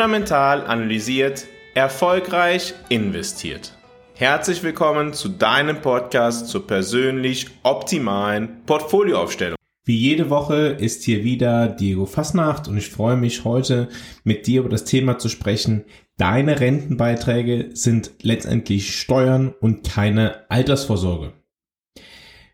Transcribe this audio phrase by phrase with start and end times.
[0.00, 3.76] fundamental analysiert, erfolgreich investiert.
[4.14, 9.56] Herzlich willkommen zu deinem Podcast zur persönlich optimalen Portfolioaufstellung.
[9.84, 13.90] Wie jede Woche ist hier wieder Diego Fasnacht und ich freue mich heute
[14.24, 15.84] mit dir über das Thema zu sprechen.
[16.16, 21.34] Deine Rentenbeiträge sind letztendlich Steuern und keine Altersvorsorge.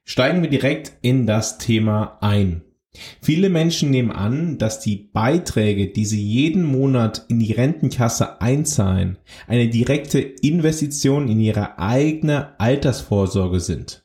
[0.02, 2.66] Steigen wir direkt in das Thema ein.
[3.20, 9.19] Viele Menschen nehmen an, dass die Beiträge, die sie jeden Monat in die Rentenkasse einzahlen,
[9.46, 14.05] eine direkte Investition in ihre eigene Altersvorsorge sind.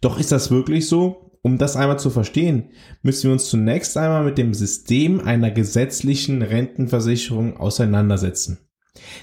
[0.00, 1.32] Doch ist das wirklich so?
[1.42, 2.70] Um das einmal zu verstehen,
[3.02, 8.58] müssen wir uns zunächst einmal mit dem System einer gesetzlichen Rentenversicherung auseinandersetzen.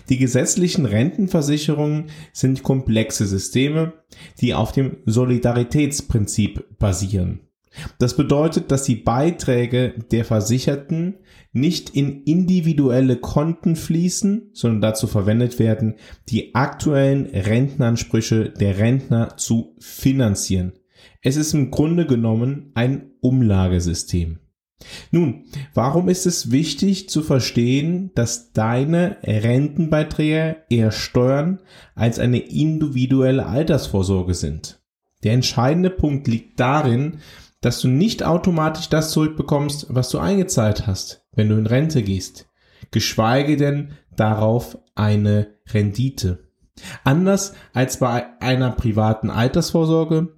[0.09, 3.93] Die gesetzlichen Rentenversicherungen sind komplexe Systeme,
[4.39, 7.41] die auf dem Solidaritätsprinzip basieren.
[7.99, 11.15] Das bedeutet, dass die Beiträge der Versicherten
[11.51, 15.95] nicht in individuelle Konten fließen, sondern dazu verwendet werden,
[16.29, 20.73] die aktuellen Rentenansprüche der Rentner zu finanzieren.
[21.21, 24.39] Es ist im Grunde genommen ein Umlagesystem.
[25.11, 31.59] Nun, warum ist es wichtig zu verstehen, dass deine Rentenbeiträge eher Steuern
[31.95, 34.81] als eine individuelle Altersvorsorge sind?
[35.23, 37.19] Der entscheidende Punkt liegt darin,
[37.63, 42.49] dass du nicht automatisch das zurückbekommst, was du eingezahlt hast, wenn du in Rente gehst,
[42.91, 46.49] geschweige denn darauf eine Rendite.
[47.05, 50.35] Anders als bei einer privaten Altersvorsorge,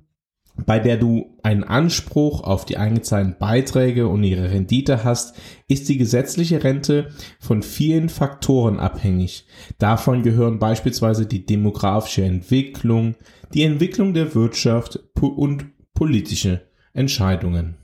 [0.68, 5.36] bei der du einen Anspruch auf die eingezahlten Beiträge und ihre Rendite hast,
[5.68, 7.10] ist die gesetzliche Rente
[7.40, 9.48] von vielen Faktoren abhängig.
[9.80, 13.16] Davon gehören beispielsweise die demografische Entwicklung,
[13.56, 16.62] die Entwicklung der Wirtschaft und politische
[16.96, 17.76] Entscheidungen.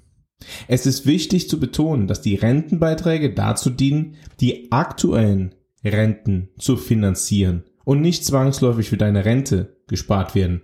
[0.67, 7.63] Es ist wichtig zu betonen, dass die Rentenbeiträge dazu dienen, die aktuellen Renten zu finanzieren
[7.85, 10.61] und nicht zwangsläufig für deine Rente gespart werden.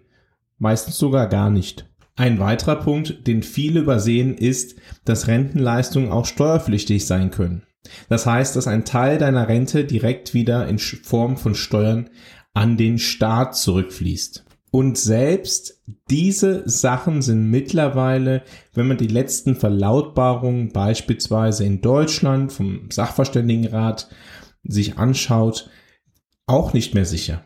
[0.57, 1.87] Meistens sogar gar nicht.
[2.15, 4.75] Ein weiterer Punkt, den viele übersehen, ist,
[5.05, 7.63] dass Rentenleistungen auch steuerpflichtig sein können.
[8.09, 12.09] Das heißt, dass ein Teil deiner Rente direkt wieder in Form von Steuern
[12.53, 14.46] an den Staat zurückfließt.
[14.77, 18.43] Und selbst diese Sachen sind mittlerweile,
[18.75, 24.07] wenn man die letzten Verlautbarungen beispielsweise in Deutschland vom Sachverständigenrat
[24.63, 25.71] sich anschaut,
[26.45, 27.43] auch nicht mehr sicher.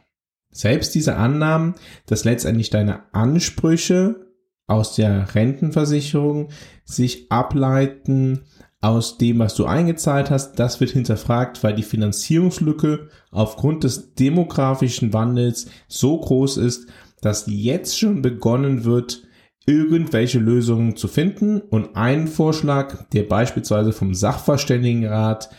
[0.50, 1.76] Selbst diese Annahmen,
[2.06, 4.28] dass letztendlich deine Ansprüche
[4.68, 6.50] aus der Rentenversicherung
[6.84, 8.42] sich ableiten
[8.82, 15.14] aus dem, was du eingezahlt hast, das wird hinterfragt, weil die Finanzierungslücke aufgrund des demografischen
[15.14, 16.88] Wandels so groß ist,
[17.22, 19.24] dass jetzt schon begonnen wird,
[19.66, 21.62] irgendwelche Lösungen zu finden.
[21.62, 25.50] Und ein Vorschlag, der beispielsweise vom Sachverständigenrat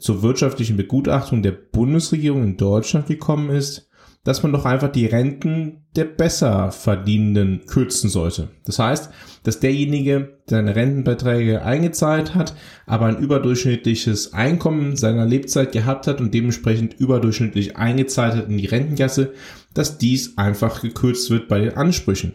[0.00, 3.85] zur wirtschaftlichen Begutachtung der Bundesregierung in Deutschland gekommen ist,
[4.26, 8.48] dass man doch einfach die Renten der besser verdienenden kürzen sollte.
[8.64, 9.08] Das heißt,
[9.44, 12.56] dass derjenige, der seine Rentenbeiträge eingezahlt hat,
[12.86, 18.66] aber ein überdurchschnittliches Einkommen seiner Lebzeit gehabt hat und dementsprechend überdurchschnittlich eingezahlt hat in die
[18.66, 19.32] Rentenkasse,
[19.74, 22.32] dass dies einfach gekürzt wird bei den Ansprüchen.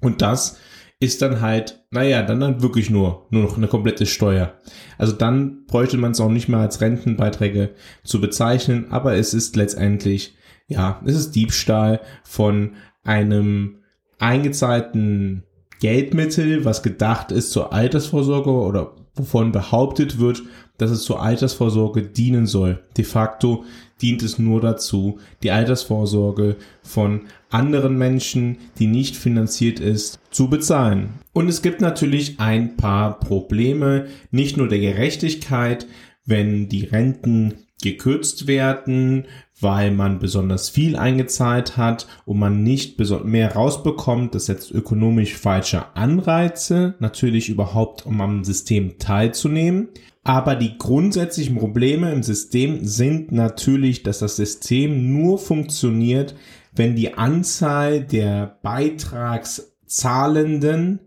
[0.00, 0.56] Und das
[1.00, 4.54] ist dann halt, naja, dann dann wirklich nur, nur noch eine komplette Steuer.
[4.96, 9.54] Also dann bräuchte man es auch nicht mehr als Rentenbeiträge zu bezeichnen, aber es ist
[9.54, 10.34] letztendlich,
[10.68, 13.76] ja, es ist Diebstahl von einem
[14.18, 15.42] eingezahlten
[15.80, 20.42] Geldmittel, was gedacht ist zur Altersvorsorge oder wovon behauptet wird,
[20.78, 22.82] dass es zur Altersvorsorge dienen soll.
[22.96, 23.64] De facto
[24.02, 31.10] dient es nur dazu, die Altersvorsorge von anderen Menschen, die nicht finanziert ist, zu bezahlen.
[31.32, 35.86] Und es gibt natürlich ein paar Probleme, nicht nur der Gerechtigkeit,
[36.26, 39.26] wenn die Renten gekürzt werden,
[39.60, 44.34] weil man besonders viel eingezahlt hat und man nicht mehr rausbekommt.
[44.34, 49.88] Das setzt ökonomisch falsche Anreize, natürlich überhaupt, um am System teilzunehmen.
[50.22, 56.34] Aber die grundsätzlichen Probleme im System sind natürlich, dass das System nur funktioniert,
[56.72, 61.00] wenn die Anzahl der Beitragszahlenden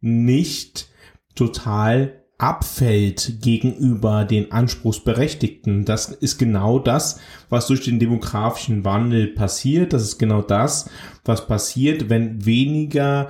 [0.00, 0.88] nicht
[1.34, 5.84] total abfällt gegenüber den Anspruchsberechtigten.
[5.84, 7.20] Das ist genau das,
[7.50, 9.92] was durch den demografischen Wandel passiert.
[9.92, 10.88] Das ist genau das,
[11.24, 13.28] was passiert, wenn weniger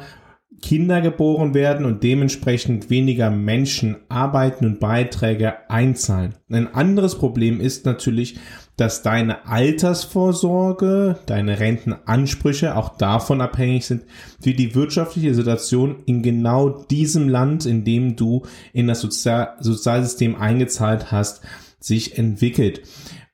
[0.63, 6.35] Kinder geboren werden und dementsprechend weniger Menschen arbeiten und Beiträge einzahlen.
[6.51, 8.39] Ein anderes Problem ist natürlich,
[8.77, 14.05] dass deine Altersvorsorge, deine Rentenansprüche auch davon abhängig sind,
[14.41, 18.43] wie die wirtschaftliche Situation in genau diesem Land, in dem du
[18.73, 21.43] in das Sozial Sozialsystem eingezahlt hast,
[21.79, 22.83] sich entwickelt.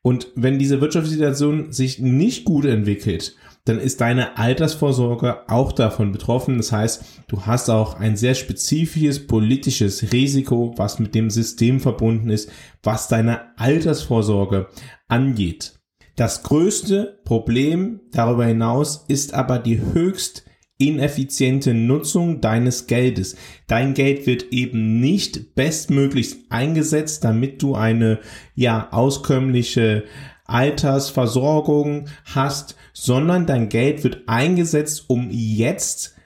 [0.03, 6.13] Und wenn diese wirtschaftliche Situation sich nicht gut entwickelt, dann ist deine Altersvorsorge auch davon
[6.13, 6.57] betroffen.
[6.57, 12.31] Das heißt, du hast auch ein sehr spezifisches politisches Risiko, was mit dem System verbunden
[12.31, 12.51] ist,
[12.83, 14.69] was deine Altersvorsorge
[15.09, 15.75] angeht.
[16.15, 20.45] Das größte Problem darüber hinaus ist aber die höchst
[20.79, 23.37] ineffiziente Nutzung deines Geldes.
[23.67, 28.21] Dein Geld wird eben nicht bestmöglichst eingesetzt, damit du eine
[28.55, 30.05] ja auskömmliche
[30.47, 36.17] Altersversorgung hast, sondern dein Geld wird eingesetzt, um jetzt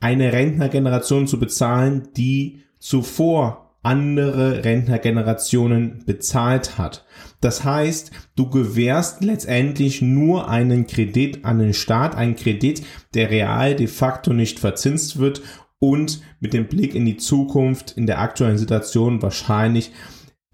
[0.00, 7.06] eine Rentnergeneration zu bezahlen, die zuvor andere Rentnergenerationen bezahlt hat.
[7.40, 12.84] Das heißt, du gewährst letztendlich nur einen Kredit an den Staat, einen Kredit,
[13.14, 15.42] der real de facto nicht verzinst wird
[15.78, 19.92] und mit dem Blick in die Zukunft in der aktuellen Situation wahrscheinlich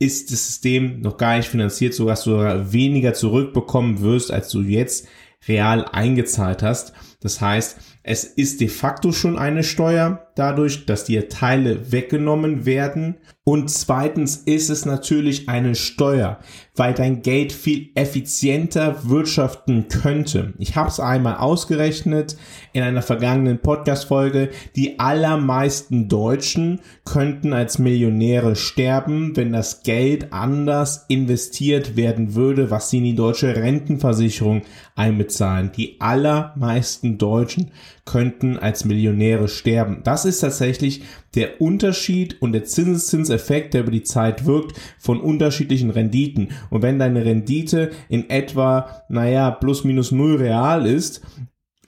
[0.02, 2.32] ist das System noch gar nicht finanziert, sodass du
[2.72, 5.06] weniger zurückbekommen wirst, als du jetzt
[5.46, 6.92] real eingezahlt hast.
[7.20, 13.16] Das heißt, es ist de facto schon eine Steuer dadurch, dass dir Teile weggenommen werden.
[13.44, 16.38] Und zweitens ist es natürlich eine Steuer,
[16.76, 20.54] weil dein Geld viel effizienter wirtschaften könnte.
[20.58, 22.36] Ich habe es einmal ausgerechnet
[22.72, 24.50] in einer vergangenen Podcast-Folge.
[24.76, 32.90] Die allermeisten Deutschen könnten als Millionäre sterben, wenn das Geld anders investiert werden würde, was
[32.90, 34.62] sie in die deutsche Rentenversicherung
[34.94, 35.72] einbezahlen.
[35.76, 37.72] Die allermeisten Deutschen
[38.04, 40.00] könnten als Millionäre sterben.
[40.02, 41.02] Das ist tatsächlich
[41.34, 46.48] der Unterschied und der Zinseszinseffekt, der über die Zeit wirkt, von unterschiedlichen Renditen.
[46.70, 51.22] Und wenn deine Rendite in etwa, naja, plus minus null real ist,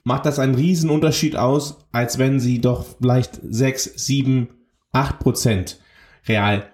[0.05, 4.49] macht das einen riesen Unterschied aus, als wenn sie doch vielleicht sechs, sieben,
[4.93, 5.81] acht Prozent
[6.27, 6.71] real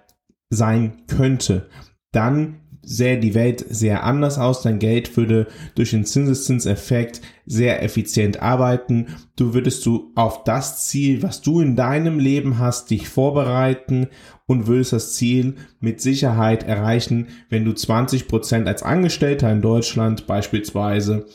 [0.50, 1.68] sein könnte.
[2.12, 4.62] Dann sähe die Welt sehr anders aus.
[4.62, 9.06] Dein Geld würde durch den Zinseszinseffekt sehr effizient arbeiten.
[9.36, 14.08] Du würdest du auf das Ziel, was du in deinem Leben hast, dich vorbereiten
[14.46, 20.26] und würdest das Ziel mit Sicherheit erreichen, wenn du 20 Prozent als Angestellter in Deutschland
[20.26, 21.26] beispielsweise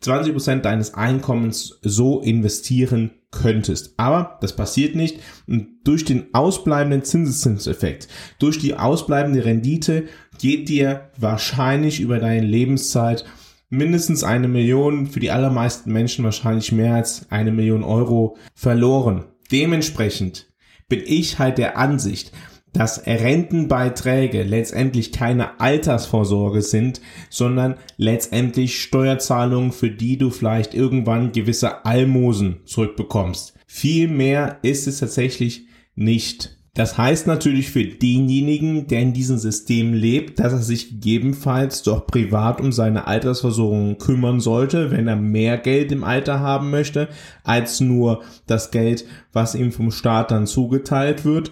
[0.00, 3.94] 20 Prozent deines Einkommens so investieren könntest.
[3.96, 5.20] Aber das passiert nicht.
[5.46, 8.08] Und durch den ausbleibenden Zinseszinseffekt,
[8.38, 10.04] durch die ausbleibende Rendite
[10.38, 13.24] geht dir wahrscheinlich über deine Lebenszeit
[13.68, 19.24] mindestens eine Million, für die allermeisten Menschen wahrscheinlich mehr als eine Million Euro verloren.
[19.50, 20.46] Dementsprechend
[20.88, 22.32] bin ich halt der Ansicht,
[22.72, 27.00] dass Rentenbeiträge letztendlich keine Altersvorsorge sind,
[27.30, 33.54] sondern letztendlich Steuerzahlungen, für die du vielleicht irgendwann gewisse Almosen zurückbekommst.
[33.66, 36.55] Viel mehr ist es tatsächlich nicht.
[36.76, 42.06] Das heißt natürlich für denjenigen, der in diesem System lebt, dass er sich gegebenenfalls doch
[42.06, 47.08] privat um seine Altersversorgung kümmern sollte, wenn er mehr Geld im Alter haben möchte,
[47.44, 51.50] als nur das Geld, was ihm vom Staat dann zugeteilt wird.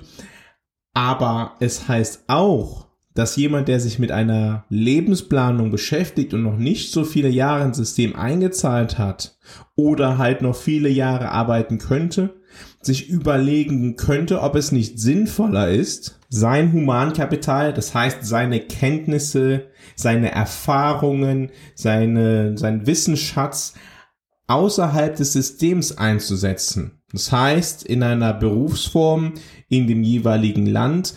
[0.93, 6.91] Aber es heißt auch, dass jemand, der sich mit einer Lebensplanung beschäftigt und noch nicht
[6.91, 9.39] so viele Jahre ins System eingezahlt hat
[9.77, 12.35] oder halt noch viele Jahre arbeiten könnte,
[12.83, 20.33] sich überlegen könnte, ob es nicht sinnvoller ist, sein Humankapital, das heißt seine Kenntnisse, seine
[20.33, 23.75] Erfahrungen, seine, sein Wissensschatz
[24.49, 27.01] außerhalb des Systems einzusetzen.
[27.13, 29.35] Das heißt, in einer Berufsform
[29.69, 31.15] in dem jeweiligen Land,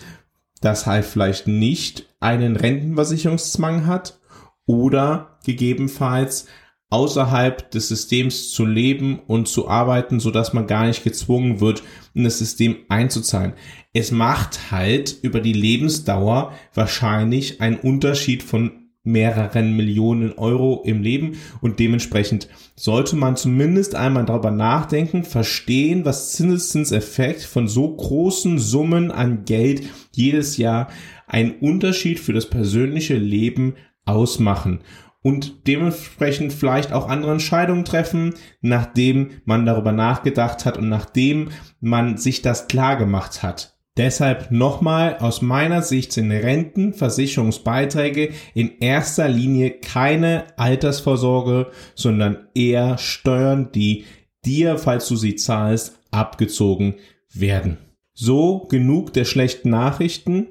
[0.60, 4.20] das halt vielleicht nicht einen Rentenversicherungszwang hat
[4.66, 6.48] oder gegebenenfalls
[6.90, 11.84] außerhalb des Systems zu leben und zu arbeiten, so dass man gar nicht gezwungen wird,
[12.14, 13.54] in das System einzuzahlen.
[13.94, 18.77] Es macht halt über die Lebensdauer wahrscheinlich einen Unterschied von
[19.08, 26.34] mehreren Millionen Euro im Leben und dementsprechend sollte man zumindest einmal darüber nachdenken, verstehen, was
[26.34, 29.84] Zinseszinseffekt von so großen Summen an Geld
[30.14, 30.90] jedes Jahr
[31.26, 34.80] einen Unterschied für das persönliche Leben ausmachen
[35.22, 41.50] und dementsprechend vielleicht auch andere Entscheidungen treffen, nachdem man darüber nachgedacht hat und nachdem
[41.80, 43.77] man sich das klar gemacht hat.
[43.98, 53.72] Deshalb nochmal, aus meiner Sicht sind Rentenversicherungsbeiträge in erster Linie keine Altersvorsorge, sondern eher Steuern,
[53.74, 54.06] die
[54.46, 56.96] dir, falls du sie zahlst, abgezogen
[57.34, 57.78] werden.
[58.14, 60.50] So genug der schlechten Nachrichten.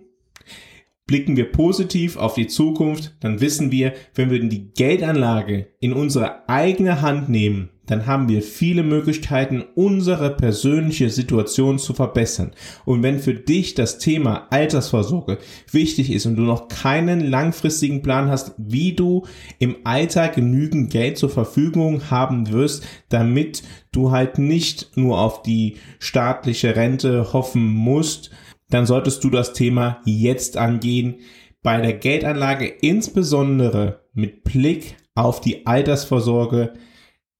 [1.06, 6.48] Blicken wir positiv auf die Zukunft, dann wissen wir, wenn wir die Geldanlage in unsere
[6.48, 12.52] eigene Hand nehmen, dann haben wir viele Möglichkeiten, unsere persönliche Situation zu verbessern.
[12.84, 15.38] Und wenn für dich das Thema Altersvorsorge
[15.70, 19.24] wichtig ist und du noch keinen langfristigen Plan hast, wie du
[19.58, 23.62] im Alltag genügend Geld zur Verfügung haben wirst, damit
[23.92, 28.30] du halt nicht nur auf die staatliche Rente hoffen musst,
[28.68, 31.16] dann solltest du das Thema jetzt angehen.
[31.62, 36.74] Bei der Geldanlage insbesondere mit Blick auf die Altersvorsorge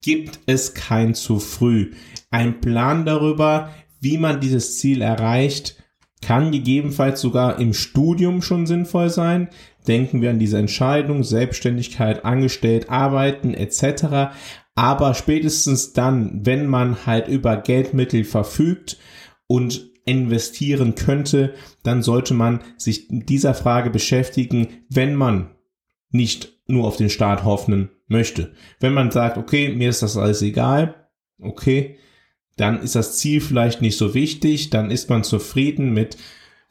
[0.03, 1.93] gibt es kein zu früh.
[2.31, 5.83] Ein Plan darüber, wie man dieses Ziel erreicht,
[6.23, 9.49] kann gegebenenfalls sogar im Studium schon sinnvoll sein.
[9.87, 14.35] Denken wir an diese Entscheidung, Selbstständigkeit, angestellt, arbeiten etc.
[14.75, 18.99] Aber spätestens dann, wenn man halt über Geldmittel verfügt
[19.47, 25.51] und investieren könnte, dann sollte man sich dieser Frage beschäftigen, wenn man
[26.11, 28.53] nicht nur auf den Staat hoffen möchte.
[28.81, 31.07] Wenn man sagt, okay, mir ist das alles egal,
[31.41, 31.97] okay,
[32.57, 36.17] dann ist das Ziel vielleicht nicht so wichtig, dann ist man zufrieden mit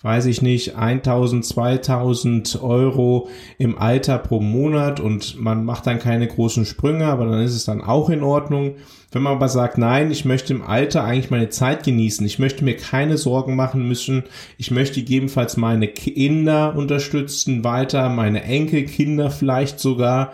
[0.06, 3.28] weiß ich nicht, 1000, 2000 Euro
[3.58, 7.66] im Alter pro Monat und man macht dann keine großen Sprünge, aber dann ist es
[7.66, 8.76] dann auch in Ordnung.
[9.12, 12.64] Wenn man aber sagt, nein, ich möchte im Alter eigentlich meine Zeit genießen, ich möchte
[12.64, 14.26] mir keine Sorgen machen müssen,
[14.60, 20.34] ich möchte gegebenenfalls meine Kinder unterstützen, weiter meine Enkelkinder vielleicht sogar,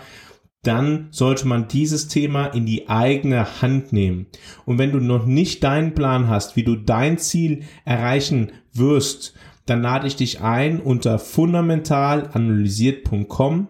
[0.64, 4.28] dann sollte man dieses Thema in die eigene Hand nehmen.
[4.66, 9.34] Und wenn du noch nicht deinen Plan hast, wie du dein Ziel erreichen wirst,
[9.66, 13.70] dann lade ich dich ein, unter fundamentalanalysiert.com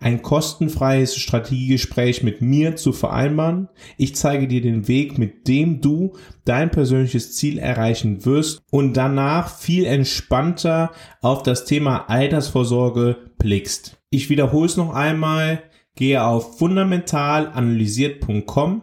[0.00, 3.68] ein kostenfreies Strategiegespräch mit mir zu vereinbaren.
[3.96, 9.56] Ich zeige dir den Weg, mit dem du dein persönliches Ziel erreichen wirst und danach
[9.56, 13.98] viel entspannter auf das Thema Altersvorsorge blickst.
[14.10, 15.62] Ich wiederhole es noch einmal.
[15.94, 18.82] Gehe auf fundamentalanalysiert.com,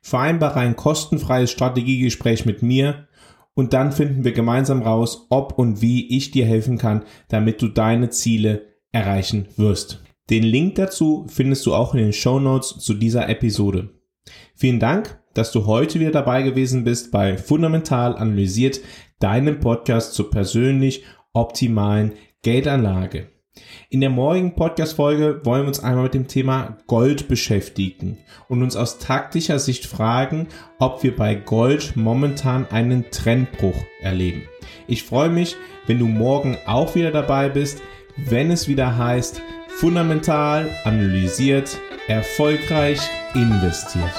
[0.00, 3.08] vereinbare ein kostenfreies Strategiegespräch mit mir
[3.54, 7.68] und dann finden wir gemeinsam raus, ob und wie ich dir helfen kann, damit du
[7.68, 10.02] deine Ziele erreichen wirst.
[10.30, 13.90] Den Link dazu findest du auch in den Show Notes zu dieser Episode.
[14.54, 18.80] Vielen Dank, dass du heute wieder dabei gewesen bist bei Fundamental Analysiert,
[19.20, 23.35] deinem Podcast zur persönlich optimalen Geldanlage.
[23.88, 28.76] In der morgigen Podcast-Folge wollen wir uns einmal mit dem Thema Gold beschäftigen und uns
[28.76, 30.48] aus taktischer Sicht fragen,
[30.78, 34.42] ob wir bei Gold momentan einen Trendbruch erleben.
[34.86, 37.80] Ich freue mich, wenn du morgen auch wieder dabei bist,
[38.16, 43.00] wenn es wieder heißt, fundamental, analysiert, erfolgreich
[43.34, 44.12] investiert.